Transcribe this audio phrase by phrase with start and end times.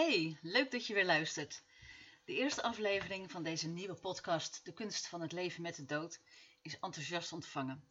[0.00, 1.62] Hey, leuk dat je weer luistert.
[2.24, 6.20] De eerste aflevering van deze nieuwe podcast, De kunst van het leven met de dood,
[6.62, 7.84] is enthousiast ontvangen.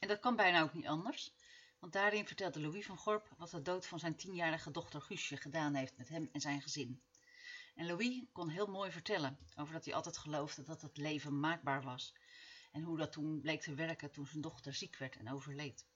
[0.00, 1.32] En dat kan bijna ook niet anders,
[1.78, 5.74] want daarin vertelde Louis van Gorp wat de dood van zijn tienjarige dochter Guusje gedaan
[5.74, 7.02] heeft met hem en zijn gezin.
[7.74, 11.82] En Louis kon heel mooi vertellen over dat hij altijd geloofde dat het leven maakbaar
[11.82, 12.14] was
[12.72, 15.86] en hoe dat toen bleek te werken toen zijn dochter ziek werd en overleed.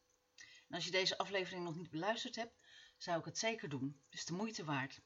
[0.69, 2.59] En als je deze aflevering nog niet beluisterd hebt,
[2.97, 4.01] zou ik het zeker doen.
[4.05, 5.01] Het is de moeite waard.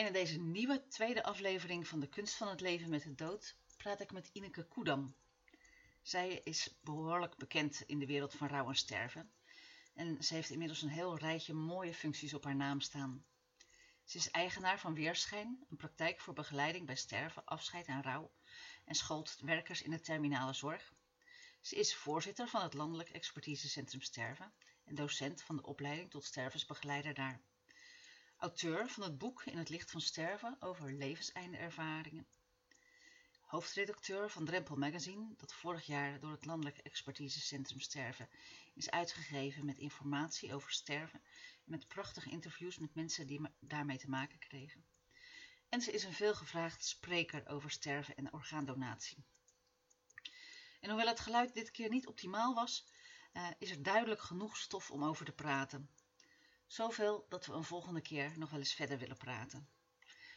[0.00, 4.00] In deze nieuwe tweede aflevering van De Kunst van het Leven met de Dood praat
[4.00, 5.14] ik met Ineke Koedam.
[6.02, 9.32] Zij is behoorlijk bekend in de wereld van rouw en sterven.
[9.94, 13.24] En ze heeft inmiddels een heel rijtje mooie functies op haar naam staan.
[14.04, 18.32] Ze is eigenaar van Weerschijn, een praktijk voor begeleiding bij sterven, afscheid en rouw
[18.84, 20.92] en schoolt werkers in de terminale zorg.
[21.60, 24.52] Ze is voorzitter van het Landelijk Expertisecentrum Sterven
[24.84, 27.40] en docent van de opleiding tot stervensbegeleider daar.
[28.40, 32.26] Auteur van het boek In het licht van sterven over levenseindervaringen.
[33.40, 38.28] Hoofdredacteur van Drempel Magazine, dat vorig jaar door het Landelijk Expertisecentrum Sterven
[38.74, 41.22] is uitgegeven met informatie over sterven
[41.64, 44.84] en met prachtige interviews met mensen die daarmee te maken kregen.
[45.68, 49.24] En ze is een veelgevraagd spreker over sterven en orgaandonatie.
[50.80, 52.86] En hoewel het geluid dit keer niet optimaal was,
[53.32, 55.90] uh, is er duidelijk genoeg stof om over te praten.
[56.70, 59.68] Zoveel dat we een volgende keer nog wel eens verder willen praten.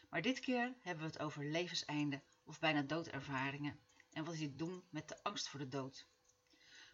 [0.09, 3.79] Maar dit keer hebben we het over levenseinde of bijna doodervaringen
[4.13, 6.07] en wat die doen met de angst voor de dood.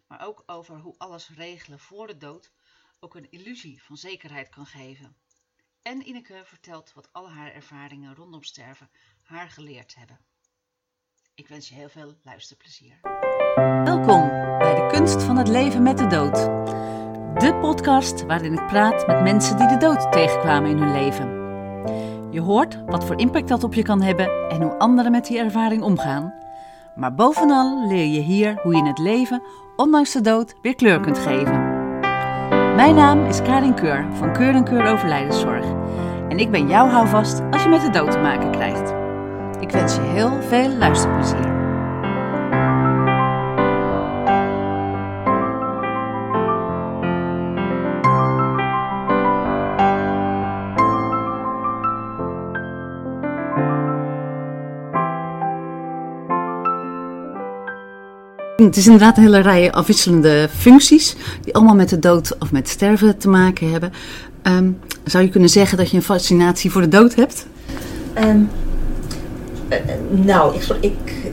[0.06, 2.52] Maar ook over hoe alles regelen voor de dood
[2.98, 5.16] ook een illusie van zekerheid kan geven.
[5.82, 8.90] En Ineke vertelt wat al haar ervaringen rondom sterven
[9.22, 10.20] haar geleerd hebben.
[11.34, 12.98] Ik wens je heel veel luisterplezier.
[13.84, 16.60] Welkom bij de kunst van het leven met de dood.
[17.40, 21.28] De podcast waarin ik praat met mensen die de dood tegenkwamen in hun leven.
[22.30, 25.38] Je hoort wat voor impact dat op je kan hebben en hoe anderen met die
[25.38, 26.34] ervaring omgaan.
[26.94, 29.42] Maar bovenal leer je hier hoe je in het leven,
[29.76, 31.68] ondanks de dood, weer kleur kunt geven.
[32.76, 35.64] Mijn naam is Karin Keur van Keur en Keur Overlijdenszorg.
[36.28, 38.94] En ik ben jouw houvast als je met de dood te maken krijgt.
[39.60, 41.49] Ik wens je heel veel luisterplezier.
[58.66, 62.68] Het is inderdaad een hele rij afwisselende functies die allemaal met de dood of met
[62.68, 63.92] sterven te maken hebben.
[64.42, 67.46] Um, zou je kunnen zeggen dat je een fascinatie voor de dood hebt?
[68.18, 68.48] Um,
[69.68, 69.76] uh,
[70.10, 71.32] nou, ik, ik,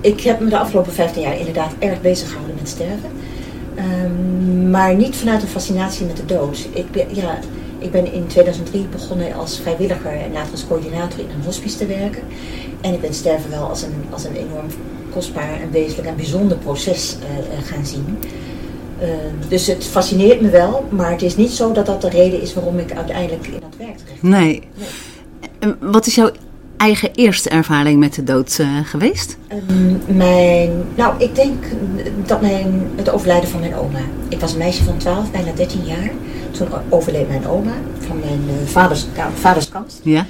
[0.00, 3.10] ik heb me de afgelopen 15 jaar inderdaad erg bezig gehouden met sterven.
[3.78, 6.68] Um, maar niet vanuit een fascinatie met de dood.
[6.72, 7.38] Ik ben, ja,
[7.78, 11.86] ik ben in 2003 begonnen als vrijwilliger en later als coördinator in een hospice te
[11.86, 12.22] werken.
[12.80, 14.66] En ik ben sterven wel als een, als een enorm
[15.16, 18.18] kostbaar en wezenlijk en bijzonder proces uh, gaan zien.
[19.02, 19.08] Uh,
[19.48, 22.54] dus het fascineert me wel, maar het is niet zo dat dat de reden is
[22.54, 24.62] waarom ik uiteindelijk in dat werk terecht nee.
[25.60, 25.74] nee.
[25.80, 26.30] Wat is jouw
[26.76, 29.36] eigen eerste ervaring met de dood uh, geweest?
[29.70, 31.64] Um, mijn, nou, ik denk
[32.26, 34.00] dat mijn, het overlijden van mijn oma.
[34.28, 36.10] Ik was een meisje van 12, bijna 13 jaar.
[36.50, 40.00] Toen overleed mijn oma van mijn uh, vaders, vaders kant.
[40.02, 40.26] Ja.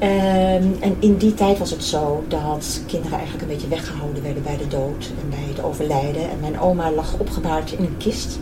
[0.00, 4.42] Um, en in die tijd was het zo dat kinderen eigenlijk een beetje weggehouden werden
[4.42, 6.30] bij de dood en bij het overlijden.
[6.30, 8.38] En mijn oma lag opgebaard in een kist.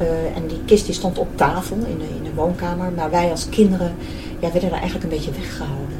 [0.00, 2.92] Uh, en die kist die stond op tafel in de, in de woonkamer.
[2.92, 3.94] Maar wij als kinderen
[4.38, 5.98] ja, werden er eigenlijk een beetje weggehouden.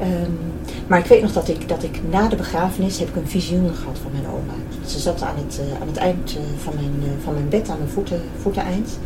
[0.00, 0.38] Um,
[0.86, 3.74] maar ik weet nog dat ik, dat ik na de begrafenis heb ik een visioen
[3.74, 4.86] gehad van mijn oma.
[4.86, 7.78] Ze zat aan het, uh, aan het eind uh, van, mijn, van mijn bed, aan
[7.78, 8.98] mijn voeten, voeteneind.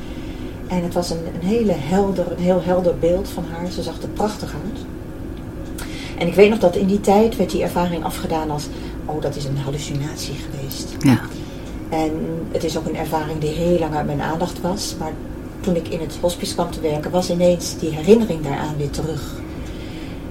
[0.67, 3.71] En het was een, een, hele helder, een heel helder beeld van haar.
[3.71, 4.90] Ze zag er prachtig uit.
[6.21, 8.67] En ik weet nog dat in die tijd werd die ervaring afgedaan als...
[9.05, 10.95] oh, dat is een hallucinatie geweest.
[10.99, 11.21] Ja.
[11.89, 12.13] En
[12.53, 14.95] het is ook een ervaring die heel lang uit mijn aandacht was.
[14.99, 15.13] Maar
[15.61, 17.11] toen ik in het hospice kwam te werken...
[17.11, 19.41] was ineens die herinnering daaraan weer terug.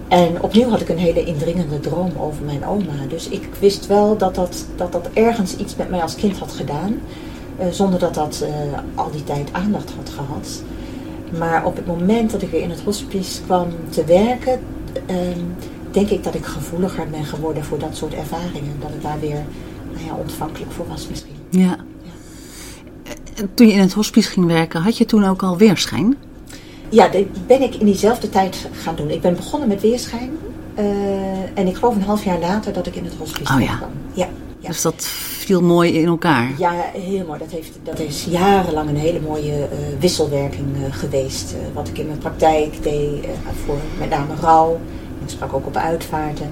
[0.07, 3.05] En opnieuw had ik een hele indringende droom over mijn oma.
[3.07, 6.51] Dus ik wist wel dat dat, dat, dat ergens iets met mij als kind had
[6.51, 6.99] gedaan.
[7.59, 8.49] Uh, zonder dat dat uh,
[8.95, 10.61] al die tijd aandacht had gehad.
[11.37, 14.59] Maar op het moment dat ik weer in het hospice kwam te werken...
[15.09, 15.17] Uh,
[15.91, 18.77] denk ik dat ik gevoeliger ben geworden voor dat soort ervaringen.
[18.79, 19.43] Dat ik daar weer
[19.93, 21.35] nou ja, ontvankelijk voor was misschien.
[21.49, 21.77] Ja.
[22.03, 23.43] ja.
[23.53, 26.17] Toen je in het hospice ging werken, had je toen ook al weerschijn?
[26.89, 29.09] Ja, dat ben ik in diezelfde tijd gaan doen.
[29.09, 30.29] Ik ben begonnen met weerschijn.
[30.79, 30.85] Uh,
[31.53, 33.75] en ik geloof een half jaar later dat ik in het hospice oh, ja.
[33.75, 33.89] kwam.
[34.13, 34.27] Ja,
[34.59, 34.67] ja.
[34.67, 36.51] Dus dat viel mooi in elkaar?
[36.57, 37.39] Ja, heel mooi.
[37.39, 39.67] Dat, heeft, dat is jarenlang een hele mooie
[39.99, 41.55] wisselwerking geweest.
[41.73, 43.25] wat ik in mijn praktijk deed
[43.65, 44.79] voor met name rouw.
[45.29, 46.49] Ik sprak ook op uitvaarten.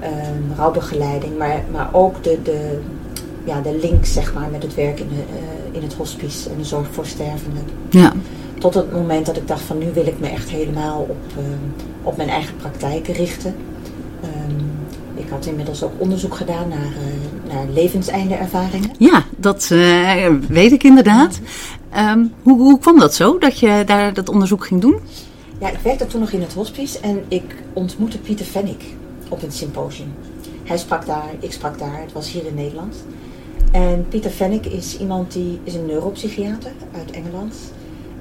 [0.00, 1.38] Ehm, rouwbegeleiding.
[1.38, 2.78] Maar, maar ook de, de,
[3.44, 5.22] ja, de link zeg maar, met het werk in, de,
[5.78, 7.64] in het hospice en de zorg voor stervenden.
[7.90, 8.12] Ja.
[8.58, 11.42] Tot het moment dat ik dacht van nu wil ik me echt helemaal op,
[12.02, 13.54] op mijn eigen praktijk richten.
[14.20, 14.64] Ehm,
[15.14, 18.90] ik had inmiddels ook onderzoek gedaan naar, uh, naar levenseinde-ervaringen.
[18.98, 21.40] Ja, dat uh, weet ik inderdaad.
[21.96, 25.00] Um, hoe, hoe kwam dat zo, dat je daar dat onderzoek ging doen?
[25.60, 28.82] Ja, ik werkte toen nog in het hospice en ik ontmoette Pieter Fennick
[29.28, 30.14] op een symposium.
[30.64, 32.96] Hij sprak daar, ik sprak daar, het was hier in Nederland.
[33.72, 37.54] En Pieter Fennick is iemand die is een neuropsychiater uit Engeland.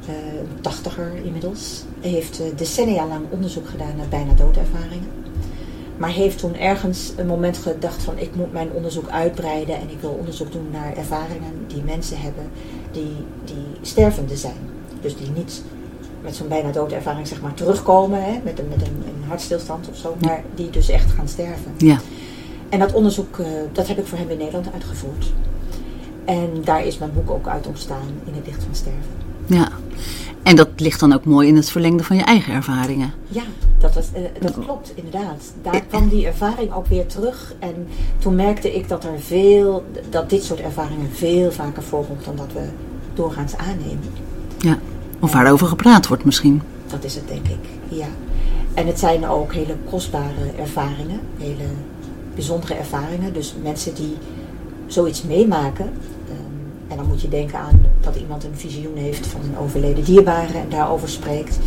[0.09, 1.83] Uh, een tachtiger inmiddels.
[1.99, 5.09] Hij heeft decennia lang onderzoek gedaan naar bijna doodervaringen.
[5.97, 9.99] Maar heeft toen ergens een moment gedacht van ik moet mijn onderzoek uitbreiden en ik
[9.99, 12.49] wil onderzoek doen naar ervaringen die mensen hebben
[12.91, 14.69] die, die stervende zijn.
[15.01, 15.63] Dus die niet
[16.21, 19.97] met zo'n bijna doodervaring zeg maar terugkomen hè, met, een, met een, een hartstilstand of
[19.97, 21.73] zo, maar die dus echt gaan sterven.
[21.77, 21.99] Ja.
[22.69, 25.33] En dat onderzoek, uh, dat heb ik voor hem in Nederland uitgevoerd.
[26.25, 29.25] En daar is mijn boek ook uit ontstaan, In het licht van sterven.
[29.45, 29.69] Ja,
[30.43, 33.13] en dat ligt dan ook mooi in het verlengde van je eigen ervaringen.
[33.27, 33.43] Ja,
[33.77, 35.53] dat, was, uh, dat klopt inderdaad.
[35.61, 37.53] Daar kwam die ervaring ook weer terug.
[37.59, 37.87] En
[38.19, 42.53] toen merkte ik dat, er veel, dat dit soort ervaringen veel vaker voorkomt dan dat
[42.53, 42.67] we
[43.13, 44.09] doorgaans aannemen.
[44.59, 44.79] Ja,
[45.19, 46.61] of waarover gepraat wordt misschien.
[46.87, 48.07] Dat is het denk ik, ja.
[48.73, 51.65] En het zijn ook hele kostbare ervaringen, hele
[52.35, 53.33] bijzondere ervaringen.
[53.33, 54.17] Dus mensen die
[54.87, 55.89] zoiets meemaken,
[56.87, 60.57] en dan moet je denken aan dat iemand een visioen heeft van een overleden dierbare
[60.57, 61.59] en daarover spreekt.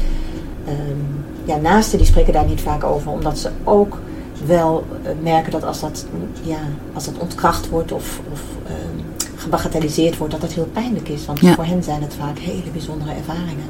[0.68, 3.98] Um, ja, naasten die spreken daar niet vaak over, omdat ze ook
[4.46, 6.06] wel uh, merken dat als dat,
[6.42, 6.58] ja,
[6.92, 9.04] als dat ontkracht wordt of, of um,
[9.40, 11.26] gebagatelliseerd wordt, dat dat heel pijnlijk is.
[11.26, 11.54] Want Ja.
[11.54, 13.64] voor hen zijn het vaak hele bijzondere ervaringen.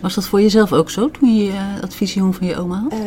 [0.00, 2.92] Was dat voor jezelf ook zo toen je eh, dat visioen van je oma had?
[2.92, 3.02] Ehm,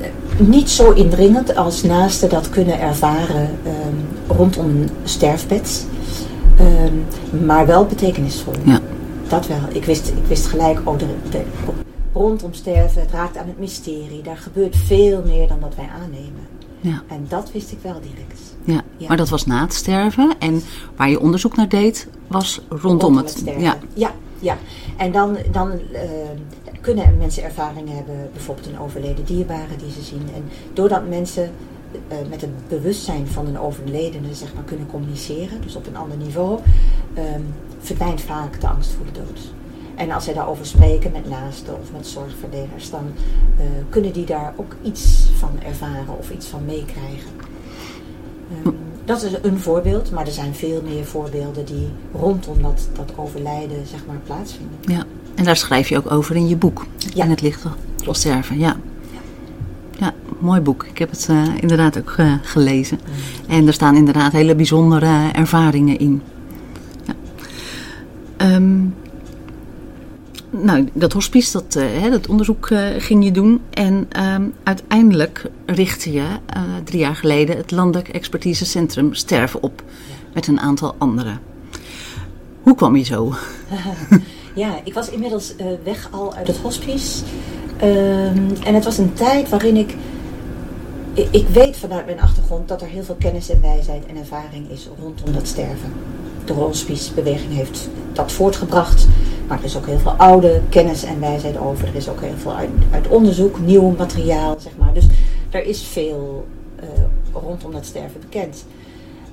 [0.00, 5.86] eh, niet zo indringend als naasten dat kunnen ervaren ehm, rondom een sterfbed.
[6.56, 8.52] Ehm, maar wel betekenisvol.
[8.64, 8.80] Ja.
[9.28, 9.58] Dat wel.
[9.72, 11.42] Ik wist, ik wist gelijk, oh, de, de,
[12.12, 14.22] rondom sterven, het raakt aan het mysterie.
[14.22, 16.48] Daar gebeurt veel meer dan dat wij aannemen.
[16.80, 17.02] Ja.
[17.08, 18.40] En dat wist ik wel direct.
[18.64, 18.82] Ja.
[18.96, 19.08] Ja.
[19.08, 20.34] maar dat was na het sterven.
[20.38, 20.62] En
[20.96, 23.30] waar je onderzoek naar deed, was rondom, het.
[23.30, 23.62] sterven.
[23.62, 23.78] ja.
[23.94, 24.56] ja, ja.
[24.96, 26.10] En dan, dan eh,
[26.80, 30.28] kunnen mensen ervaringen hebben, bijvoorbeeld een overleden dierbare die ze zien.
[30.34, 31.50] En doordat mensen
[32.08, 36.16] eh, met het bewustzijn van een overledene zeg maar, kunnen communiceren, dus op een ander
[36.16, 36.58] niveau,
[37.14, 37.40] ehm,
[37.80, 39.52] verdwijnt vaak de angst voor de dood.
[40.00, 43.04] En als zij daarover spreken met naasten of met zorgverleners, dan
[43.56, 47.30] eh, kunnen die daar ook iets van ervaren of iets van meekrijgen.
[48.64, 48.74] Ehm,
[49.04, 53.86] dat is een voorbeeld, maar er zijn veel meer voorbeelden die rondom dat, dat overlijden
[53.86, 54.76] zeg maar, plaatsvinden.
[54.80, 55.04] ja.
[55.34, 56.86] En daar schrijf je ook over in je boek.
[57.14, 57.24] Ja.
[57.24, 57.66] In het licht
[58.02, 58.76] van sterven, ja.
[59.98, 60.84] Ja, mooi boek.
[60.84, 62.98] Ik heb het eh, inderdaad ook eh, gelezen.
[63.48, 66.22] En er staan inderdaad hele bijzondere ervaringen in.
[67.04, 67.14] Ja.
[68.36, 68.80] Ehm,
[70.62, 73.60] nou, dat hospice, dat, eh, hè, dat onderzoek eh, ging je doen.
[73.70, 79.82] En ehm, uiteindelijk richtte je eh, drie jaar geleden het Landelijk Expertisecentrum Sterven op.
[80.34, 81.40] Met een aantal anderen.
[82.62, 83.32] Hoe kwam je zo?
[84.54, 85.54] Ja, ik was inmiddels
[85.84, 87.22] weg al uit het hospice.
[87.76, 89.94] Ehm, en het was een tijd waarin ik,
[91.14, 91.28] ik...
[91.30, 94.88] Ik weet vanuit mijn achtergrond dat er heel veel kennis en wijsheid en ervaring is
[94.98, 95.92] rondom dat sterven.
[96.44, 99.06] De hospicebeweging heeft dat voortgebracht.
[99.50, 101.88] Maar er is ook heel veel oude kennis en wijsheid over.
[101.88, 104.94] Er is ook heel veel uit, uit onderzoek, nieuw materiaal, zeg maar.
[104.94, 105.06] Dus
[105.50, 106.88] er is veel eh,
[107.32, 108.64] rondom dat sterven bekend.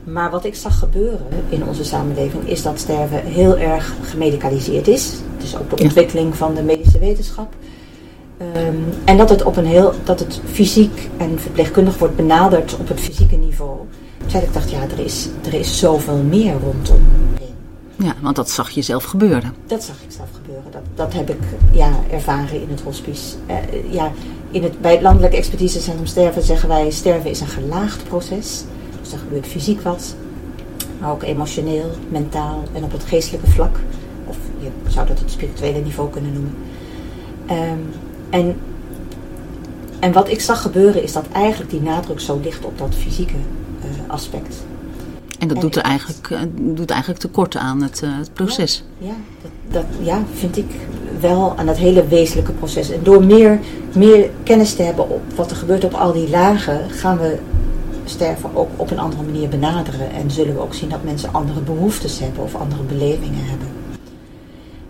[0.04, 5.12] Maar wat ik zag gebeuren in onze samenleving is dat sterven heel erg gemedicaliseerd is.
[5.36, 7.54] Het is ook de ontwikkeling van de medische wetenschap.
[8.38, 12.88] Ehm, en dat het, op een heel, dat het fysiek en verpleegkundig wordt benaderd op
[12.88, 13.78] het fysieke niveau.
[14.18, 17.02] Terwijl ik dacht, ja, er is, er is zoveel meer rondom.
[17.98, 19.54] Ja, want dat zag je zelf gebeuren.
[19.66, 20.72] Dat zag ik zelf gebeuren.
[20.72, 21.40] Dat, dat heb ik
[21.72, 23.36] ja, ervaren in het hospice.
[23.46, 24.12] Eh, ja,
[24.52, 26.90] in het, bij het Landelijk Expertisecentrum Sterven zeggen wij...
[26.92, 28.64] sterven is een gelaagd proces.
[29.02, 30.16] Dus er gebeurt fysiek wat.
[31.00, 33.80] Maar ook emotioneel, mentaal en op het geestelijke vlak.
[34.26, 36.56] Of je zou dat het spirituele niveau kunnen noemen.
[37.46, 37.80] Ehm,
[38.30, 38.56] en,
[40.00, 43.36] en wat ik zag gebeuren is dat eigenlijk die nadruk zo ligt op dat fysieke
[43.82, 44.66] eh, aspect.
[45.38, 48.84] En dat En doet, er eigenlijk, eh, doet eigenlijk tekort aan het, eh, het proces.
[48.98, 50.66] Ja, dat, dat ja, vind ik
[51.20, 52.92] wel aan dat hele wezenlijke proces.
[52.92, 53.60] En door meer,
[53.96, 57.38] meer kennis te hebben op wat er gebeurt op al die lagen, gaan we
[58.06, 60.12] sterven ook op een andere manier benaderen.
[60.12, 63.68] En zullen we ook zien dat mensen andere behoeftes hebben of andere belevingen hebben.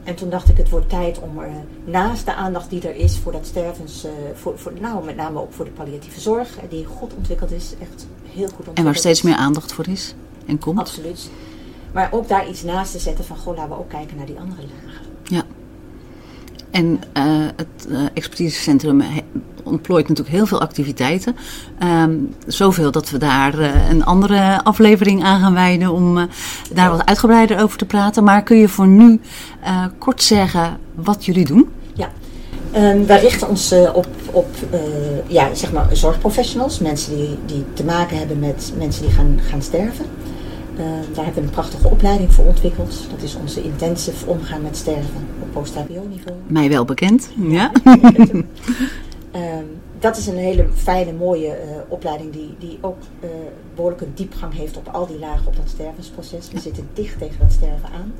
[0.03, 1.49] En toen dacht ik, het wordt tijd om er
[1.85, 5.39] naast de aandacht die er is voor dat stervens, uh, voor, voor, nou met name
[5.39, 8.77] ook voor de palliatieve zorg, die goed ontwikkeld is, echt heel goed ontwikkeld.
[8.77, 10.15] En waar steeds meer aandacht voor is
[10.47, 10.79] en komt.
[10.79, 11.29] Absoluut.
[11.91, 14.39] Maar ook daar iets naast te zetten van, goh, laten we ook kijken naar die
[14.39, 15.05] andere lagen.
[15.23, 15.43] Ja.
[16.71, 19.03] En uh, het uh, expertisecentrum
[19.63, 21.35] ontplooit natuurlijk heel veel activiteiten.
[21.83, 26.27] Um, zoveel dat we daar uh, een andere aflevering aan gaan wijden om
[26.73, 28.23] daar wat uitgebreider over te praten.
[28.23, 29.19] Maar kun je voor nu
[29.97, 31.69] kort zeggen wat jullie doen?
[31.93, 32.09] Ja,
[32.75, 34.55] um, wij richten ons op, op
[35.27, 36.79] ja, zeg maar zorgprofessionals.
[36.79, 40.05] Mensen die, die te maken hebben met mensen die gaan, gaan sterven.
[40.79, 43.07] Uh, daar hebben we een prachtige opleiding voor ontwikkeld.
[43.11, 46.37] Dat is onze intensive omgaan met sterven op post-HBO-niveau.
[46.47, 47.71] Mij wel bekend, ja.
[49.35, 49.41] uh,
[49.99, 52.97] dat is een hele fijne, mooie uh, opleiding die, die ook
[53.75, 56.49] behoorlijk een diepgang heeft op al die lagen op dat stervensproces.
[56.51, 58.13] We zitten dicht tegen dat sterven aan.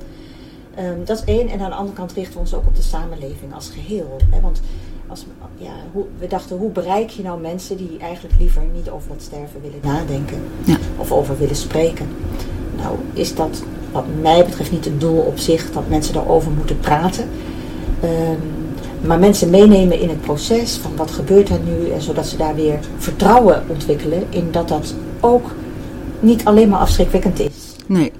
[0.80, 1.48] Um, dat is één.
[1.48, 4.18] En aan de andere kant richten we ons ook op de samenleving als geheel.
[4.30, 4.42] Hè?
[4.42, 4.62] Want
[5.08, 5.26] als,
[5.58, 9.22] ja, hoe, we dachten, hoe bereik je nou mensen die eigenlijk liever niet over dat
[9.22, 10.78] sterven willen nadenken ja.
[10.98, 12.08] of over willen spreken?
[12.78, 16.80] Nou, is dat wat mij betreft niet het doel op zich dat mensen daarover moeten
[16.80, 17.30] praten.
[18.04, 18.66] Um,
[19.02, 22.56] maar mensen meenemen in het proces van wat gebeurt er nu en zodat ze daar
[22.56, 25.52] weer vertrouwen ontwikkelen in dat dat ook
[26.20, 27.76] niet alleen maar afschrikwekkend is.
[27.86, 28.12] Nee.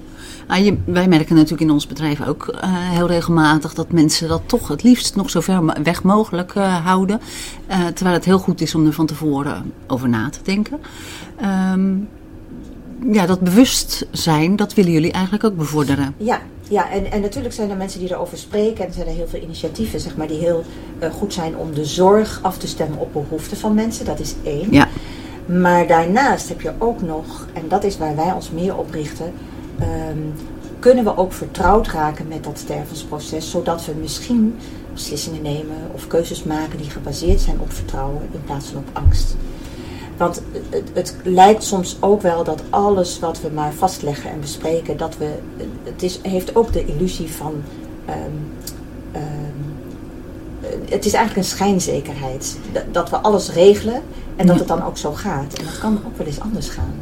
[0.56, 4.68] Je, wij merken natuurlijk in ons bedrijf ook uh, heel regelmatig dat mensen dat toch
[4.68, 7.20] het liefst nog zo ver weg mogelijk uh, houden.
[7.70, 10.78] Uh, terwijl het heel goed is om er van tevoren over na te denken.
[11.72, 12.08] Um,
[13.12, 16.14] ja, dat bewustzijn, dat willen jullie eigenlijk ook bevorderen.
[16.16, 18.80] Ja, ja en, en natuurlijk zijn er mensen die erover spreken.
[18.80, 20.64] En er zijn er heel veel initiatieven zeg maar, die heel
[21.12, 24.04] goed zijn om de zorg af te stemmen op behoeften van mensen.
[24.04, 24.72] Dat is één.
[24.72, 24.88] Ja.
[25.46, 29.32] Maar daarnaast heb je ook nog, en dat is waar wij ons meer op richten
[29.80, 30.32] um,
[30.78, 34.56] kunnen we ook vertrouwd raken met dat stervensproces, zodat we misschien
[34.92, 39.36] beslissingen nemen of keuzes maken die gebaseerd zijn op vertrouwen in plaats van op angst.
[40.16, 44.96] Want het, het, lijkt soms ook wel dat alles wat we maar vastleggen en bespreken,
[44.96, 45.30] dat we,
[45.82, 47.54] het is, heeft ook de illusie van.
[48.08, 48.52] Um,
[49.14, 49.76] um,
[50.88, 52.58] het is eigenlijk een schijnzekerheid.
[52.90, 54.02] Dat we alles regelen
[54.36, 55.54] en dat het dan ook zo gaat.
[55.54, 56.94] En dat kan ook wel eens anders gaan.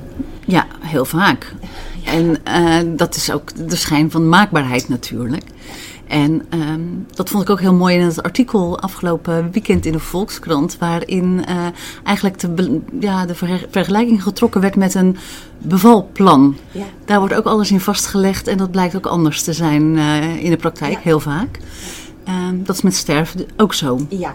[0.86, 1.54] Heel vaak.
[1.60, 2.12] Ja.
[2.12, 5.44] En uh, dat is ook de schijn van maakbaarheid natuurlijk.
[6.06, 9.98] En um, dat vond ik ook heel mooi in het artikel afgelopen weekend in de
[9.98, 11.66] Volkskrant, waarin uh,
[12.04, 15.16] eigenlijk de, ja, de ver vergelijking getrokken werd met een
[15.58, 16.56] bevalplan.
[16.70, 16.84] Ja.
[17.04, 20.50] Daar wordt ook alles in vastgelegd en dat blijkt ook anders te zijn uh, in
[20.50, 20.98] de praktijk, ja.
[21.02, 21.58] heel vaak.
[22.28, 24.06] Um, dat is met sterven ook zo.
[24.08, 24.34] Ja,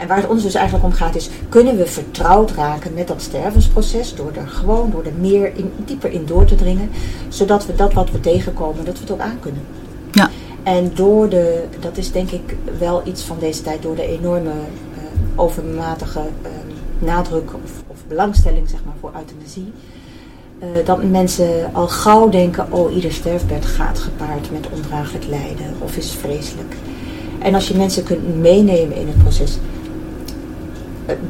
[0.00, 3.22] en waar het ons dus eigenlijk om gaat is, kunnen we vertrouwd raken met dat
[3.22, 6.90] stervensproces door er gewoon, door er meer in, dieper in door te dringen,
[7.28, 9.62] zodat we dat wat we tegenkomen, dat we het ook aan kunnen.
[10.12, 10.30] Ja.
[10.62, 14.50] En door de, dat is denk ik wel iets van deze tijd, door de enorme
[14.50, 15.00] uh,
[15.36, 16.48] overmatige uh,
[16.98, 19.72] nadruk of, of, belangstelling zeg maar, voor euthanasie.
[20.60, 25.96] Uh, dat mensen al gauw denken, oh ieder sterfbed gaat gepaard met ondraaglijk lijden of
[25.96, 26.74] is vreselijk.
[27.38, 29.58] En als je mensen kunt meenemen in het proces,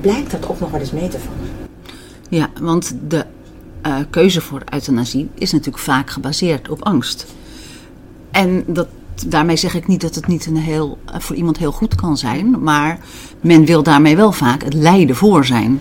[0.00, 1.68] blijkt dat ook nog wel eens mee te vallen.
[2.28, 3.24] Ja, want de
[3.86, 7.26] uh, keuze voor euthanasie is natuurlijk vaak gebaseerd op angst.
[8.30, 8.88] En dat,
[9.26, 12.62] daarmee zeg ik niet dat het niet een heel, voor iemand heel goed kan zijn,
[12.62, 12.98] maar
[13.40, 15.80] men wil daarmee wel vaak het lijden voor zijn.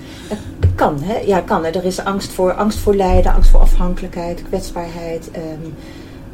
[0.59, 1.17] Het kan, hè?
[1.17, 1.65] Ja, kan.
[1.65, 5.29] Er is angst voor, angst voor lijden, angst voor afhankelijkheid, kwetsbaarheid.
[5.35, 5.73] Um,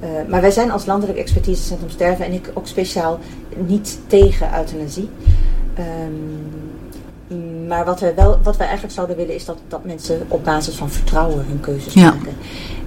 [0.03, 3.19] uh, maar wij zijn als Landelijk Expertisecentrum Sterven en ik ook speciaal
[3.67, 5.09] niet tegen euthanasie.
[5.79, 6.74] Um,
[7.67, 10.75] maar wat we, wel, wat we eigenlijk zouden willen is dat, dat mensen op basis
[10.75, 12.03] van vertrouwen hun keuzes Ja.
[12.09, 12.33] maken.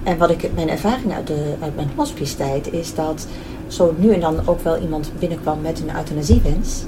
[0.03, 3.27] En wat ik, mijn ervaring uit, de, uit mijn hospice-tijd is dat
[3.67, 6.83] zo nu en dan ook wel iemand binnenkwam met een euthanasiewens.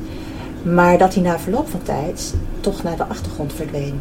[0.63, 3.99] Maar dat hij na verloop van tijd toch naar de achtergrond verdween.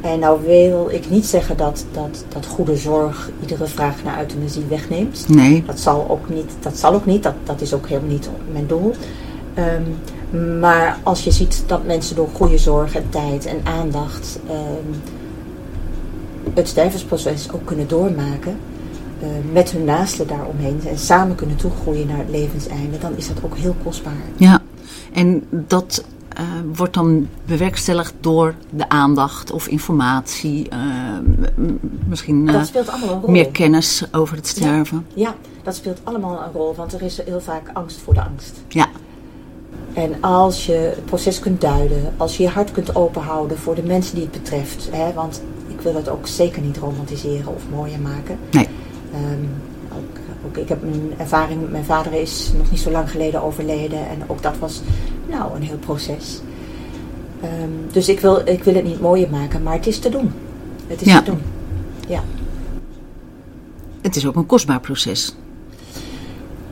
[0.00, 4.64] En nou wil ik niet zeggen dat, dat, dat goede zorg iedere vraag naar euthanasie
[4.68, 5.28] wegneemt.
[5.28, 5.64] Nee.
[5.66, 8.66] Dat zal ook niet, dat, zal ook niet, dat, dat is ook helemaal niet mijn
[8.66, 8.94] doel.
[9.58, 9.96] Um,
[10.60, 14.94] maar als je ziet dat mensen door goede zorg en tijd en aandacht um,
[16.54, 18.56] het stervensproces ook kunnen doormaken,
[19.22, 23.36] uh, met hun naasten daaromheen en samen kunnen toegroeien naar het levenseinde, dan is dat
[23.44, 24.12] ook heel kostbaar.
[24.36, 24.62] Ja,
[25.12, 26.04] en dat
[26.40, 26.44] uh,
[26.74, 30.78] wordt dan bewerkstelligd door de aandacht of informatie, uh,
[32.08, 33.30] misschien dat speelt allemaal een rol.
[33.30, 35.06] meer kennis over het sterven.
[35.14, 38.22] Ja, ja, dat speelt allemaal een rol, want er is heel vaak angst voor de
[38.22, 38.62] angst.
[38.68, 38.88] Ja.
[39.92, 43.82] En als je het proces kunt duiden, als je je hart kunt openhouden voor de
[43.82, 48.00] mensen die het betreft, hè, want ik wil het ook zeker niet romantiseren of mooier
[48.00, 48.38] maken.
[48.50, 48.68] Nee.
[49.12, 49.42] Ehm,
[49.98, 53.98] ook, ook, ik heb een ervaring, mijn vader is nog niet zo lang geleden overleden
[54.08, 54.82] en ook dat was
[55.30, 56.40] nou een heel proces.
[57.40, 60.32] Ehm, dus ik wil, ik wil het niet mooier maken, maar het is te doen.
[60.86, 61.18] Het is Ja.
[61.22, 61.40] te doen.
[62.08, 62.22] Ja,
[64.00, 65.34] Het is ook een kostbaar proces.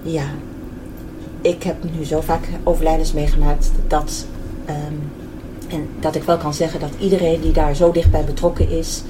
[0.02, 0.24] ja.
[1.46, 4.26] Ik heb nu zo vaak overlijdens meegemaakt dat,
[4.64, 4.94] ehm,
[5.68, 9.02] en dat ik wel kan zeggen dat iedereen die daar zo dichtbij betrokken is,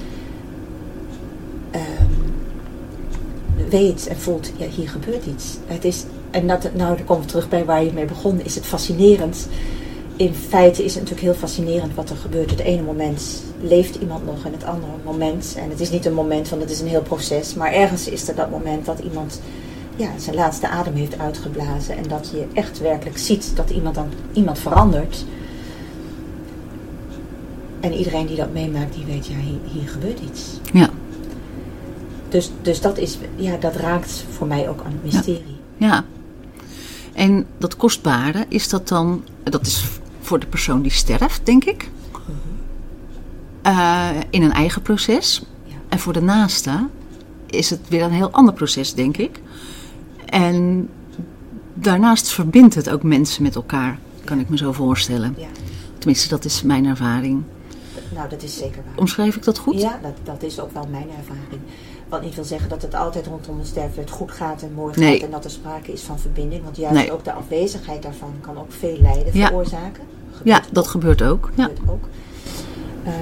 [1.71, 1.83] ehm,
[3.69, 5.57] weet en voelt, ja, hier gebeurt iets.
[5.65, 8.55] Het is, en dat, nou, dan komen we terug bij waar je mee begon, is
[8.55, 9.47] het fascinerend.
[10.15, 12.49] In feite is het natuurlijk heel fascinerend wat er gebeurt.
[12.49, 16.13] Het ene moment leeft iemand nog en het andere moment, en het is niet een
[16.13, 19.41] moment, want het is een heel proces, maar ergens is er dat moment dat iemand
[19.97, 24.09] ja, zijn laatste adem heeft uitgeblazen en dat je echt werkelijk ziet dat iemand dan
[24.33, 25.25] iemand verandert.
[27.79, 30.41] En iedereen die dat meemaakt, die weet, ja, hier, hier gebeurt iets.
[30.73, 30.89] Ja.
[32.29, 35.57] Dus, dus dat, is, ja, dat raakt voor mij ook aan het mysterie.
[35.77, 36.05] Ja.
[37.13, 39.85] En dat kostbare, is dat dan, dat is
[40.21, 41.89] voor de persoon die sterft, denk ik,
[43.67, 45.43] Eh, in een eigen proces.
[45.63, 45.75] Ja.
[45.89, 46.87] En voor de naaste
[47.45, 49.41] is het weer een heel ander proces, denk ik.
[50.29, 50.89] En
[51.73, 55.35] daarnaast verbindt het ook mensen met elkaar, kan ik me zo voorstellen.
[55.37, 55.47] Ja.
[55.97, 57.43] Tenminste, dat is mijn ervaring.
[58.13, 58.97] Nou, dat is zeker waar.
[58.97, 59.81] Omschrijf ik dat goed?
[59.81, 61.61] Ja, dat, dat is ook wel mijn ervaring.
[62.09, 64.93] Wat niet wil zeggen dat het altijd rondom de sterven het goed gaat en mooi
[64.93, 66.63] gaat en dat er sprake is van verbinding.
[66.63, 67.11] Want juist Nee.
[67.11, 69.47] ook de afwezigheid daarvan kan ook veel lijden Ja.
[69.47, 70.03] veroorzaken.
[70.43, 70.89] Ja, dat ook.
[70.91, 71.51] gebeurt ook.
[71.55, 71.63] Ja.
[71.63, 72.07] gebeurt ook.
[73.03, 73.13] Ehm,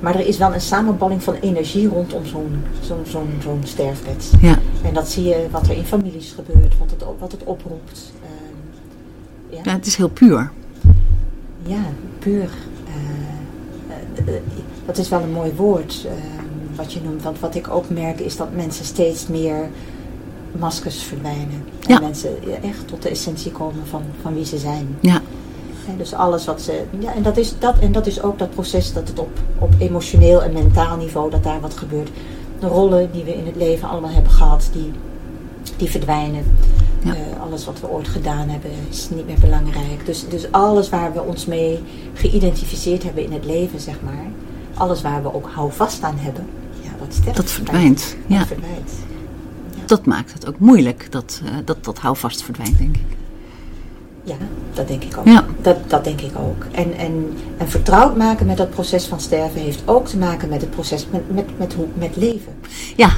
[0.00, 4.30] maar er is wel een samenballing van energie rondom zo'n zo'n zo'n zo'n sterfbed.
[4.40, 4.58] Ja.
[4.84, 8.12] En dat zie je wat er in families gebeurt, wat het, wat het oproept.
[8.22, 9.60] Ehm, ja.
[9.62, 10.50] ja, het is heel puur.
[11.62, 11.82] Ja,
[12.18, 12.48] puur.
[12.86, 14.40] Eh, eh, eh,
[14.86, 17.22] dat is wel een mooi woord ehm, wat je noemt.
[17.22, 19.68] Want wat ik ook merk is dat mensen steeds meer
[20.58, 21.64] maskers verdwijnen.
[21.86, 22.00] En Ja.
[22.00, 24.96] mensen echt tot de essentie komen van, van wie ze zijn.
[25.00, 25.22] Ja,
[25.88, 26.82] En dus alles wat ze.
[26.98, 29.74] Ja, en, dat is dat, en dat is ook dat proces dat het op, op
[29.78, 32.08] emotioneel en mentaal niveau dat daar wat gebeurt.
[32.60, 34.90] De rollen die we in het leven allemaal hebben gehad, die,
[35.76, 36.44] die verdwijnen.
[37.02, 37.14] Ja.
[37.14, 40.06] Eh, alles wat we ooit gedaan hebben is niet meer belangrijk.
[40.06, 41.82] Dus, dus alles waar we ons mee
[42.14, 44.26] geïdentificeerd hebben in het leven, zeg maar.
[44.74, 46.46] Alles waar we ook houvast aan hebben,
[46.80, 47.36] ja, dat sterft.
[47.36, 47.98] dat verdwijnt.
[48.28, 48.90] Dat Ja, verdwijnt.
[49.86, 53.16] dat maakt het ook moeilijk, dat eh, dat, dat houvast verdwijnt, denk ik.
[54.24, 54.36] Ja,
[54.74, 55.26] dat denk ik ook.
[55.26, 55.44] Ja.
[55.62, 56.66] Dat, dat denk ik ook.
[56.72, 60.60] En, en, en vertrouwd maken met dat proces van sterven heeft ook te maken met
[60.60, 62.52] het proces met, met, met, hoe, met leven.
[62.96, 63.10] Ja,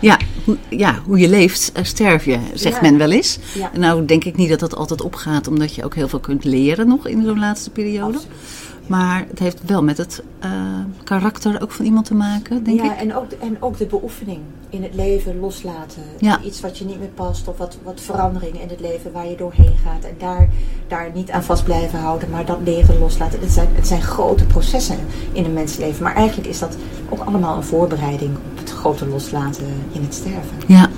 [0.00, 2.80] ja, hoe, ja, hoe je leeft, eh, sterf je, zegt Ja.
[2.82, 3.38] men wel eens.
[3.54, 3.70] Ja.
[3.74, 6.88] Nou denk ik niet dat dat altijd opgaat, omdat je ook heel veel kunt leren
[6.88, 8.16] nog in zo'n laatste periode.
[8.16, 8.36] Absoluut.
[8.88, 10.50] Maar het heeft wel met het eh,
[11.04, 13.00] karakter ook van iemand te maken, denk ja, ik.
[13.00, 16.02] En, ook, de- en ook de beoefening in het leven loslaten.
[16.18, 16.40] Ja.
[16.42, 19.36] Iets wat je niet meer past of wat, wat verandering in het leven waar je
[19.36, 20.04] doorheen gaat.
[20.04, 20.48] En daar,
[20.88, 23.40] daar niet aan vast blijven houden, maar dat leren loslaten.
[23.40, 24.98] Het zijn, het zijn grote processen
[25.32, 26.02] in een mensleven.
[26.02, 26.76] Maar eigenlijk is dat
[27.08, 30.56] ook allemaal een voorbereiding op het grote loslaten in het sterven.
[30.66, 30.88] Ja.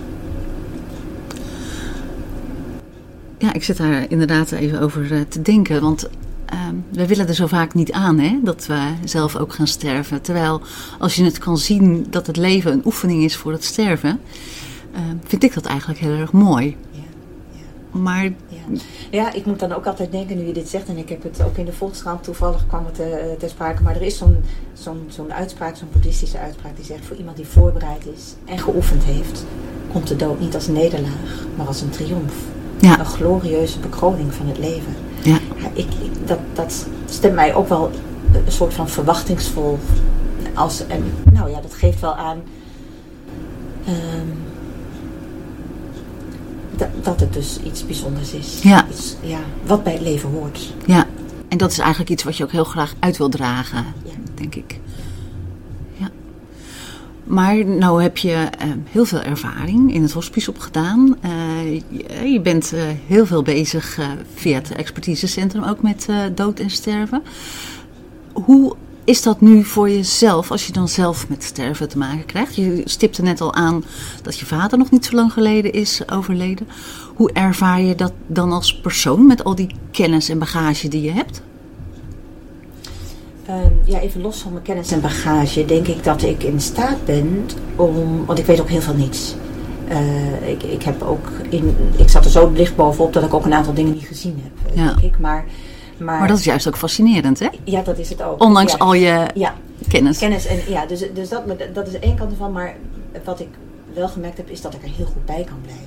[3.38, 5.81] Ja, ik zit daar inderdaad even over eh, te denken.
[5.81, 6.09] Want
[6.50, 8.38] ehm, we willen er zo vaak niet aan, hè?
[8.42, 10.20] Dat we zelf ook gaan sterven.
[10.22, 10.60] Terwijl
[10.98, 14.20] als je het kan zien dat het leven een oefening is voor het sterven,
[14.94, 16.76] ehm, vind ik dat eigenlijk heel erg mooi.
[16.90, 16.98] Ja.
[17.90, 18.32] Maar Ja.
[19.10, 21.42] ja, ik moet dan ook altijd denken nu je dit zegt, en ik heb het
[21.42, 23.06] ook in de Volkskrant toevallig kwam het eh,
[23.38, 24.36] ter sprake, maar er is zo'n
[24.72, 29.02] zo'n zo'n uitspraak, zo'n boeddhistische uitspraak, die zegt voor iemand die voorbereid is en geoefend
[29.04, 29.44] heeft,
[29.92, 32.34] komt de dood niet als nederlaag, maar als een triomf.
[32.80, 34.94] ja, Een glorieuze bekroning van het leven.
[35.72, 37.90] Ik, ik- dat, dat stemt mij ook wel
[38.46, 39.78] een soort van verwachtingsvol.
[40.54, 42.42] Als, en nou ja, dat geeft wel aan
[43.86, 44.26] ehm,
[46.76, 48.62] dat, dat het dus iets bijzonders is.
[48.62, 48.86] Ja.
[48.90, 49.38] Iets, ja.
[49.66, 50.72] Wat bij het leven hoort.
[50.86, 51.06] ja.
[51.48, 54.10] En dat is eigenlijk iets wat je ook heel graag uit wil dragen, Ja.
[54.34, 54.80] denk ik.
[57.30, 61.16] Maar nou heb je eh, heel veel ervaring in het hospice opgedaan.
[61.20, 61.74] Eh,
[62.32, 63.98] je, bent eh, heel veel bezig
[64.34, 67.22] via het expertisecentrum ook met dood en sterven.
[68.32, 72.54] Hoe is dat nu voor jezelf als je dan zelf met sterven te maken krijgt?
[72.54, 73.84] Je stipte net al aan
[74.22, 76.68] dat je vader nog niet zo lang geleden is overleden.
[77.14, 81.12] Hoe ervaar je dat dan als persoon met al die kennis en bagage die je
[81.12, 81.42] hebt?
[83.50, 87.04] Ehm, ja, even los van mijn kennis en bagage, denk ik dat ik in staat
[87.04, 88.24] ben om.
[88.26, 89.34] Want ik weet ook heel veel niets.
[89.88, 91.76] Eh, ik, ik heb ook in.
[91.96, 94.72] Ik zat er zo dicht bovenop dat ik ook een aantal dingen niet gezien heb,
[94.72, 94.86] eh, Ja.
[94.94, 95.18] denk ik.
[95.18, 95.44] Maar
[95.98, 97.48] Maar, dat is juist ook fascinerend, hè?
[97.64, 98.42] Ja, dat is het ook.
[98.42, 98.78] Ondanks Ja.
[98.78, 99.54] al je Ja,
[99.88, 100.18] kennis.
[100.18, 100.46] kennis.
[100.46, 102.52] En, ja, dus dus dat, dat is één kant ervan.
[102.52, 102.74] Maar
[103.24, 103.48] wat ik
[103.94, 105.84] wel gemerkt heb, is dat ik er heel goed bij kan blijven.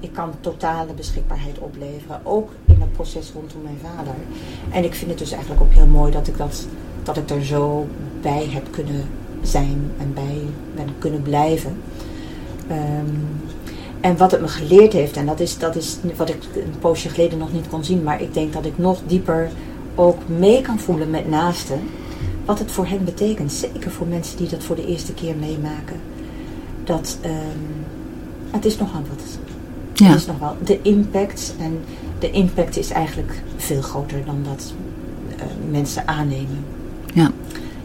[0.00, 2.20] Ik kan totale beschikbaarheid opleveren.
[2.22, 4.14] Ook in het proces rondom mijn vader.
[4.70, 6.66] En ik vind het dus eigenlijk ook heel mooi dat ik, dat,
[7.04, 7.86] dat ik er zo
[8.22, 9.04] bij heb kunnen
[9.42, 10.42] zijn en bij
[10.74, 11.76] ben kunnen blijven.
[12.68, 13.10] Ehm,
[14.00, 17.08] en wat het me geleerd heeft, en dat is, dat is wat ik een poosje
[17.08, 19.50] geleden nog niet kon zien, maar ik denk dat ik nog dieper
[19.94, 21.80] ook mee kan voelen met naasten.
[22.44, 23.52] Wat het voor hen betekent.
[23.52, 26.00] Zeker voor mensen die dat voor de eerste keer meemaken.
[26.84, 27.34] Dat ehm,
[28.50, 29.38] het is nogal wat.
[29.94, 30.06] Ja.
[30.06, 31.54] Het is nog wel de impact.
[31.58, 31.80] En
[32.18, 34.72] de impact is eigenlijk veel groter dan dat
[35.36, 36.64] eh, mensen aannemen.
[37.14, 37.30] Ja.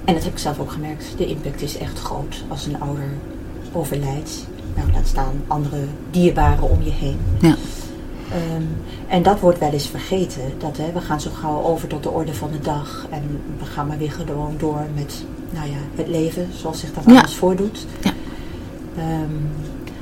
[0.05, 1.05] En dat heb ik zelf ook gemerkt.
[1.17, 3.09] De impact is echt groot als een ouder
[3.71, 4.47] overlijdt.
[4.75, 7.17] Nou, laat staan andere dierbaren om je heen.
[7.41, 7.55] Ja.
[8.31, 8.63] Ehm,
[9.07, 10.41] en dat wordt wel eens vergeten.
[10.57, 13.07] Dat, hè, we gaan zo gauw over tot de orde van de dag.
[13.09, 17.03] En we gaan maar weer gewoon door met nou ja, het leven zoals zich dat
[17.05, 17.11] Ja.
[17.15, 17.85] anders voordoet.
[18.01, 18.13] Ja.
[18.97, 19.33] Ehm,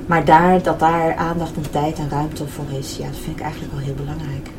[0.06, 3.42] maar daar, dat daar aandacht en tijd en ruimte voor is, ja, dat vind ik
[3.44, 4.50] eigenlijk wel heel belangrijk.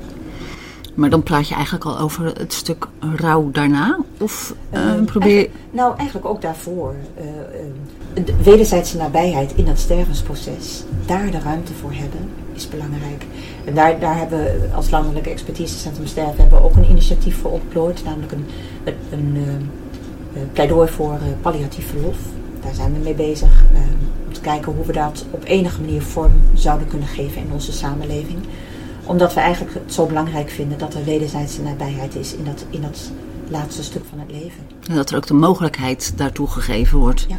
[0.98, 3.98] Maar dan praat je eigenlijk al over het stuk rouw daarna?
[4.18, 5.50] Of eh, Ehm, probeer je...
[5.70, 6.94] nou, eigenlijk ook daarvoor.
[7.16, 12.20] eh, ehm, de wederzijdse nabijheid in dat stervensproces, daar de ruimte voor hebben,
[12.54, 13.24] is belangrijk.
[13.64, 17.50] En daar, daar hebben we als Landelijke Expertisecentrum Sterven hebben we ook een initiatief voor
[17.50, 18.46] ontplooid, namelijk een,
[18.84, 18.96] een,
[19.36, 19.36] een
[20.34, 22.16] eh, pleidooi voor eh, palliatief verlof.
[22.62, 23.64] Daar zijn we mee bezig.
[23.74, 23.82] ehm,
[24.26, 27.72] om te kijken hoe we dat op enige manier vorm zouden kunnen geven in onze
[27.72, 28.38] samenleving.
[29.08, 32.82] Omdat we eigenlijk het zo belangrijk vinden dat er wederzijdse nabijheid is in dat, in
[32.82, 33.10] dat
[33.48, 34.94] laatste stuk van het leven.
[34.94, 37.26] dat er ook de mogelijkheid daartoe gegeven wordt.
[37.28, 37.36] Ja.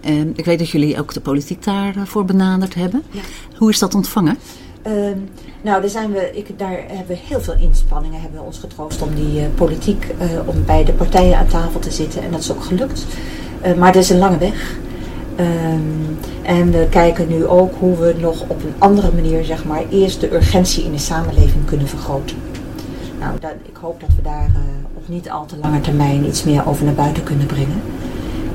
[0.00, 3.02] En ik weet dat jullie ook de politiek daarvoor benaderd hebben.
[3.10, 3.20] Ja.
[3.56, 4.38] Hoe is dat ontvangen?
[4.82, 5.18] Ehm,
[5.62, 9.02] nou, daar, zijn we, ik, daar hebben we heel veel inspanningen hebben we ons getroost
[9.02, 12.22] om die eh, politiek, eh, om bij de partijen aan tafel te zitten.
[12.22, 13.06] En dat is ook gelukt.
[13.60, 14.76] Eh, maar dat is een lange weg.
[15.38, 15.80] Ehm,
[16.42, 20.20] en we kijken nu ook hoe we nog op een andere manier, zeg maar, eerst
[20.20, 22.36] de urgentie in de samenleving kunnen vergroten.
[23.20, 26.44] Nou, dat, ik hoop dat we daar eh, op niet al te lange termijn iets
[26.44, 27.80] meer over naar buiten kunnen brengen.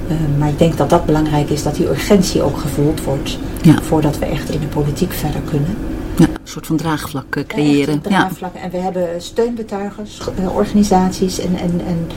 [0.09, 3.37] Ehm, maar ik denk dat dat belangrijk is, dat die urgentie ook gevoeld wordt.
[3.61, 3.81] Ja.
[3.81, 5.77] Voordat we echt in de politiek verder kunnen.
[6.17, 7.93] Ja, een soort van draagvlak eh, creëren.
[7.93, 7.99] Ja.
[8.01, 8.61] draagvlakken.
[8.61, 12.07] En we hebben steunbetuigers, eh, organisaties en, en, en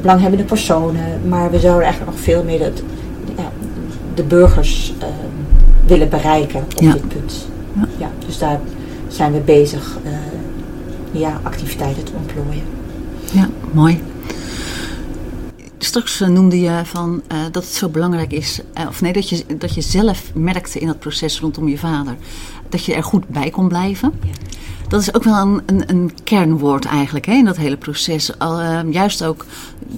[0.00, 1.28] belanghebbende personen.
[1.28, 2.72] Maar we zouden eigenlijk nog veel meer ja,
[4.16, 5.06] de burgers eh,
[5.86, 6.92] willen bereiken op Ja.
[6.92, 7.48] dit punt.
[7.98, 8.10] Ja.
[8.26, 8.60] dus daar
[9.08, 10.12] zijn we bezig eh,
[11.20, 12.62] ja, activiteiten te ontplooien.
[13.32, 14.02] Ja, mooi.
[15.78, 19.74] Straks eh, noemde je van dat het zo belangrijk is, of nee, dat je, dat
[19.74, 22.16] je zelf merkte in dat proces rondom je vader,
[22.68, 24.12] dat je er goed bij kon blijven.
[24.22, 24.30] Ja.
[24.88, 28.38] Dat is ook wel een, een, een kernwoord eigenlijk hè, in dat hele proces.
[28.38, 29.44] Al, juist ook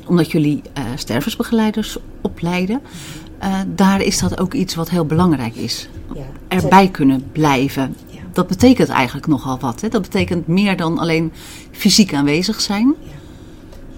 [0.07, 2.81] omdat jullie eh, stervensbegeleiders opleiden.
[3.39, 5.89] Eh, daar is dat ook iets wat heel belangrijk is.
[6.15, 6.27] Ja.
[6.49, 7.97] Erbij kunnen blijven.
[8.07, 8.21] Ja.
[8.33, 9.81] Dat betekent eigenlijk nogal wat.
[9.81, 9.89] Hè?
[9.89, 11.33] Dat betekent meer dan alleen
[11.71, 12.95] fysiek aanwezig zijn.
[13.03, 13.11] Ja.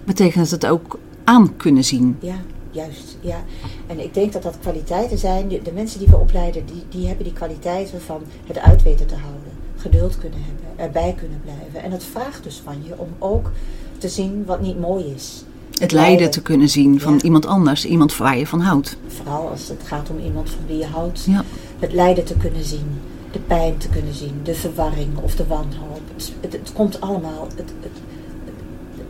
[0.04, 2.16] Betekent het ook aan kunnen zien.
[2.20, 2.36] Ja,
[2.70, 3.16] juist.
[3.20, 3.44] Ja.
[3.86, 5.48] En ik denk dat dat kwaliteiten zijn.
[5.48, 9.06] De, de mensen die we opleiden, die, die hebben die kwaliteiten van het uit weten
[9.06, 9.50] te houden.
[9.76, 11.82] Geduld kunnen hebben, erbij kunnen blijven.
[11.82, 13.50] En dat vraagt dus van je om ook
[13.98, 15.44] te zien wat niet mooi is.
[15.80, 17.22] Het lijden te kunnen zien van Ja.
[17.22, 18.96] iemand anders, iemand waar je van houdt.
[19.06, 21.24] Vooral als het gaat om iemand van wie je houdt.
[21.24, 21.44] Ja.
[21.78, 23.00] Het lijden te kunnen zien.
[23.32, 24.40] De pijn te kunnen zien.
[24.42, 26.00] De verwarring of de wanhoop.
[26.14, 27.46] Het, het, het komt allemaal.
[27.48, 27.92] Het, het, het,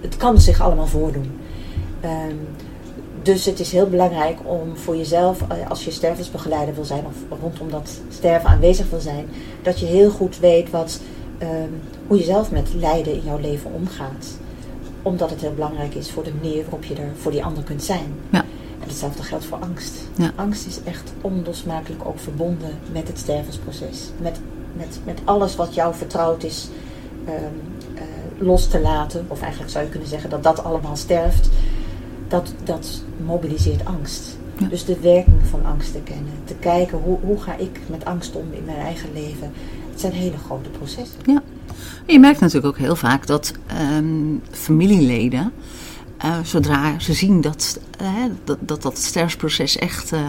[0.00, 1.30] het kan zich allemaal voordoen.
[2.00, 2.35] Ehm,
[3.22, 7.38] dus het is heel belangrijk om voor jezelf, eh, als je stervensbegeleider wil zijn of
[7.40, 9.26] rondom dat sterven aanwezig wil zijn,
[9.62, 11.00] dat je heel goed weet wat,
[11.38, 11.70] ehm,
[12.06, 14.26] hoe je zelf met lijden in jouw leven omgaat.
[15.02, 17.82] Omdat het heel belangrijk is voor de manier waarop je er voor die ander kunt
[17.82, 18.14] zijn.
[18.30, 18.44] Ja.
[18.80, 19.94] En hetzelfde geldt voor angst.
[20.16, 20.32] Ja.
[20.36, 24.10] Angst is echt onlosmakelijk ook verbonden met het stervensproces.
[24.20, 24.40] Met,
[24.72, 26.68] met, met alles wat jou vertrouwd is
[27.24, 27.36] ehm,
[27.94, 28.02] eh,
[28.38, 29.24] los te laten.
[29.28, 31.48] Of eigenlijk zou je kunnen zeggen dat dat allemaal sterft.
[32.28, 34.38] Dat, dat mobiliseert angst.
[34.58, 34.66] Ja.
[34.66, 36.32] Dus de werking van angst te kennen.
[36.44, 39.52] Te kijken hoe, hoe ga ik met angst om in mijn eigen leven.
[39.90, 41.42] Het zijn hele grote processen.
[42.11, 45.53] Je merkt natuurlijk ook heel vaak dat ehm, familieleden,
[46.16, 50.20] eh, zodra ze zien dat, eh, dat, dat dat sterfproces echt eh,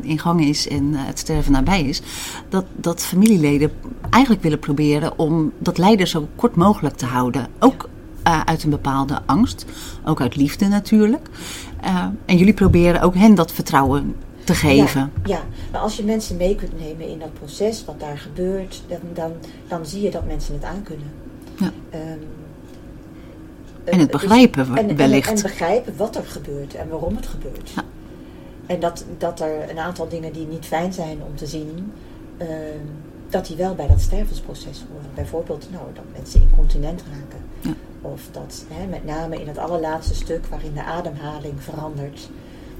[0.00, 2.02] in gang is en het sterven nabij is,
[2.48, 3.72] dat, dat familieleden
[4.10, 7.48] eigenlijk willen proberen om dat lijden zo kort mogelijk te houden.
[7.58, 7.88] Ook
[8.44, 9.66] uit een bepaalde angst,
[10.04, 11.28] ook uit liefde natuurlijk.
[12.24, 15.00] En jullie proberen ook hen dat vertrouwen te geven.
[15.24, 18.82] Ja, ja, maar als je mensen mee kunt nemen in dat proces, wat daar gebeurt,
[18.88, 19.32] dan, dan,
[19.68, 21.10] dan zie je dat mensen het aankunnen.
[21.58, 21.72] Ja.
[21.90, 22.18] Ehm,
[23.84, 25.28] En het begrijpen dus, en, wellicht.
[25.28, 27.70] En, en, begrijpen wat er gebeurt en waarom het gebeurt.
[27.70, 27.84] Ja.
[28.66, 31.92] En dat, dat er een aantal dingen die niet fijn zijn om te zien,
[32.38, 32.48] uh,
[33.28, 35.10] dat die wel bij dat stervensproces horen.
[35.14, 37.44] Bijvoorbeeld nou, dat mensen incontinent raken.
[37.60, 37.74] Ja.
[38.02, 42.30] Of dat hè, met name in het allerlaatste stuk waarin de ademhaling verandert.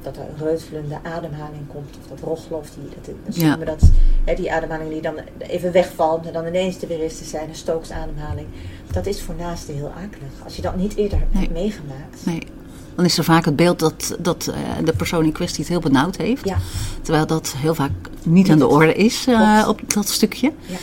[0.03, 1.97] Dat er een reutelende ademhaling komt.
[2.03, 2.59] Of dat rochelen.
[2.59, 3.59] Of die, dat, dat Ja.
[3.59, 3.91] we dat,
[4.25, 6.27] hè, die ademhaling die dan even wegvalt.
[6.27, 7.49] En dan ineens er weer is te zijn.
[7.49, 8.47] Een stooksademhaling.
[8.93, 10.31] Dat is voor naasten heel akelig.
[10.45, 11.43] Als je dat niet eerder Nee.
[11.43, 12.27] hebt meegemaakt.
[12.27, 12.43] Nee.
[12.95, 15.81] Dan is er vaak het beeld dat, dat eh, de persoon in kwestie het heel
[15.81, 16.45] benauwd heeft.
[16.45, 16.57] Ja,
[17.03, 17.91] Terwijl dat heel vaak
[18.23, 20.53] niet aan de orde is eh, op dat stukje.
[20.67, 20.77] ja.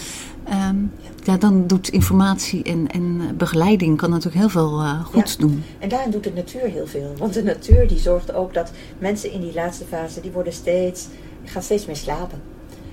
[0.43, 5.63] Ehm, ja, dan doet informatie en, en begeleiding kan natuurlijk heel veel eh goeds doen.
[5.79, 7.13] En daarin doet de natuur heel veel.
[7.17, 11.07] Want de natuur die zorgt ook dat mensen in die laatste fase, die worden steeds,
[11.41, 12.41] die gaan steeds meer slapen.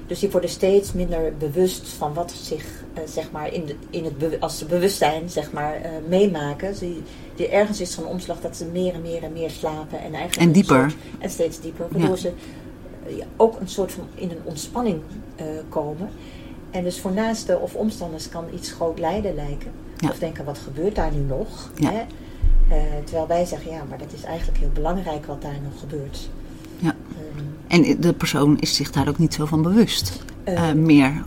[0.06, 4.04] Dus die worden steeds minder bewust van wat zich, eh, zeg maar, in, de, in
[4.04, 6.68] het als ze bewustzijn, zeg maar, eh, meemaken.
[6.68, 7.02] Dus die,
[7.36, 9.98] die ergens is zo'n omslag dat ze meer en meer en meer slapen.
[9.98, 10.90] En, eigenlijk En dieper.
[10.90, 11.86] soort- en steeds dieper.
[11.90, 12.16] Waardoor Ja.
[12.16, 12.32] ze
[13.06, 15.00] eh, ja, ook een soort van in een ontspanning
[15.36, 16.08] eh, komen.
[16.76, 19.70] En dus voor naasten of omstanders kan iets groot lijden lijken.
[19.96, 20.08] Ja.
[20.08, 21.70] Of denken, wat gebeurt daar nu nog?
[21.74, 21.90] Ja.
[21.90, 21.98] Hè?
[22.76, 26.28] Eh, terwijl wij zeggen, ja, maar dat is eigenlijk heel belangrijk wat daar nog gebeurt.
[26.78, 26.94] Ja.
[27.68, 30.24] Ehm, En de persoon is zich daar ook niet zo van bewust.
[30.44, 31.22] eh, Eh, meer.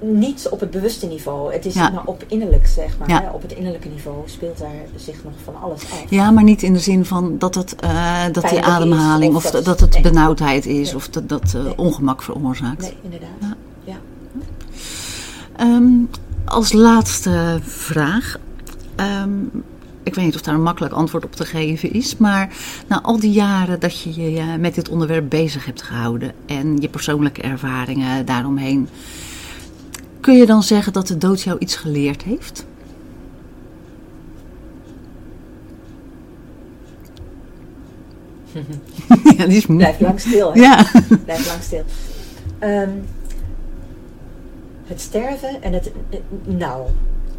[0.00, 1.52] niet op het bewuste niveau.
[1.52, 1.90] Het is Ja.
[1.90, 3.08] maar op innerlijk, zeg maar.
[3.08, 3.22] Ja.
[3.22, 3.30] hè.
[3.30, 6.04] Op het innerlijke niveau speelt daar zich nog van alles af.
[6.10, 7.74] Ja, maar niet in de zin van dat, het,
[8.32, 10.02] dat die is, ademhaling of of, dat- dat, het nee.
[10.02, 10.94] benauwdheid is Nee.
[10.96, 11.78] of dat, dat Nee.
[11.78, 12.80] ongemak veroorzaakt.
[12.80, 13.28] Nee, inderdaad.
[13.40, 13.56] Ja.
[15.62, 16.04] Ehm,
[16.44, 18.36] als laatste vraag.
[18.96, 19.30] Ehm,
[20.02, 22.16] ik weet niet of daar een makkelijk antwoord op te geven is.
[22.16, 22.48] Maar
[22.88, 26.32] na al die jaren dat je je eh, met dit onderwerp bezig hebt gehouden.
[26.46, 28.88] En je persoonlijke ervaringen daaromheen.
[30.20, 32.66] Kun je dan zeggen dat de dood jou iets geleerd heeft?
[39.36, 39.98] ja, die is moeilijk.
[39.98, 40.60] Blijf lang stil, hè?
[40.60, 40.86] Ja.
[41.24, 41.84] Blijf lang stil.
[42.58, 42.90] Ehm,
[44.92, 45.92] het sterven en het...
[46.44, 46.86] Nou,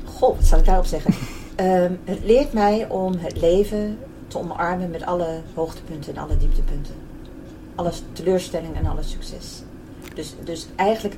[0.06, 1.14] goh, wat zal ik daarop zeggen?
[1.56, 6.94] Ehm, het leert mij om het leven te omarmen met alle hoogtepunten en alle dieptepunten.
[7.76, 9.62] Alle teleurstelling en alle succes.
[10.16, 11.16] Dus, dus eigenlijk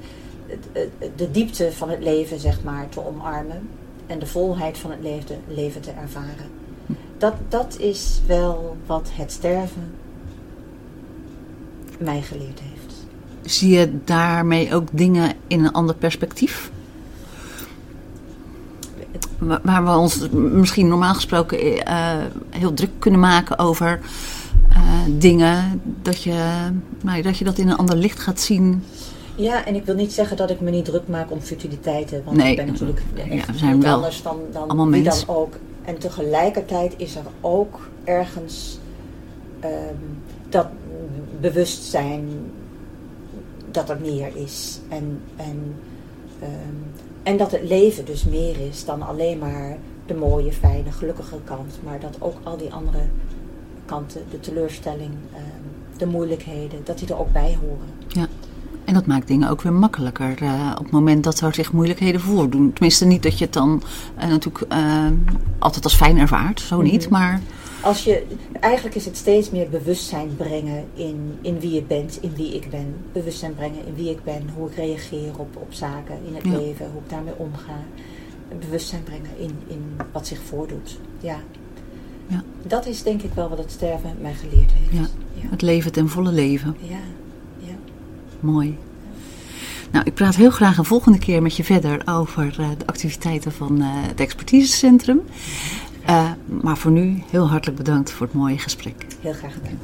[1.15, 3.69] de diepte van het leven, zeg maar, te omarmen.
[4.07, 6.49] En de volheid van het leven, leven te ervaren.
[7.17, 9.93] Dat, dat is wel wat het sterven
[11.99, 12.74] mij geleerd heeft.
[13.45, 16.71] Zie je daarmee ook dingen in een ander perspectief?
[19.37, 22.17] Wa- Waar we ons misschien normaal gesproken eh,
[22.49, 23.99] heel druk kunnen maken over
[24.69, 24.79] eh,
[25.17, 26.43] dingen, dat je,
[27.01, 28.83] nou, dat je dat in een ander licht gaat zien.
[29.35, 32.21] Ja, en ik wil niet zeggen dat ik me niet druk maak om futiliteiten.
[32.25, 35.17] Want Nee, ik ben natuurlijk ja, we zijn wel anders dan, dan allemaal wie dan
[35.25, 35.53] ook.
[35.83, 38.79] En tegelijkertijd is er ook ergens
[39.59, 39.71] ehm,
[40.49, 40.67] dat
[41.41, 42.27] bewustzijn
[43.75, 44.79] dat er meer is.
[44.89, 45.75] En, en,
[46.39, 46.75] ehm,
[47.23, 51.79] en dat het leven dus meer is dan alleen maar de mooie, fijne, gelukkige kant.
[51.83, 53.03] Maar dat ook al die andere
[53.85, 58.29] kanten, de teleurstelling, ehm, de moeilijkheden, dat die er ook bij horen.
[58.85, 62.21] En dat maakt dingen ook weer makkelijker eh, op het moment dat er zich moeilijkheden
[62.21, 62.73] voordoen.
[62.73, 63.83] Tenminste, niet dat je het dan
[64.15, 65.05] eh, natuurlijk eh,
[65.59, 67.01] altijd als fijn ervaart, zo niet.
[67.01, 67.11] Mhm.
[67.11, 67.41] Maar
[67.85, 68.23] Als je,
[68.59, 72.69] eigenlijk is het steeds meer bewustzijn brengen in, in wie je bent, in wie ik
[72.69, 72.95] ben.
[73.11, 76.57] Bewustzijn brengen in wie ik ben, hoe ik reageer op, op zaken in het Ja.
[76.57, 77.79] leven, hoe ik daarmee omga.
[78.59, 80.99] Bewustzijn brengen in, in wat zich voordoet.
[81.19, 81.37] Ja.
[82.27, 82.43] Ja.
[82.67, 84.91] Dat is denk ik wel wat het sterven mij geleerd heeft.
[84.91, 85.07] Ja.
[85.41, 85.49] Ja.
[85.49, 86.75] het leven ten volle leven.
[86.81, 86.97] ja.
[87.59, 87.75] ja.
[88.39, 88.77] Mooi.
[89.91, 93.51] Nou, ik praat heel graag een volgende keer met je verder over eh, de activiteiten
[93.51, 95.21] van eh, het expertisecentrum.
[96.05, 99.05] Eh, maar voor nu heel hartelijk bedankt voor het mooie gesprek.
[99.21, 99.79] Heel graag gedaan.